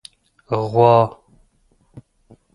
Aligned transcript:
🐄 0.47 0.63
غوا 0.73 0.95